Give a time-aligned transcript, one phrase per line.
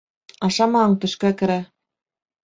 [0.45, 1.59] Ашамаһаң, төшкә керә.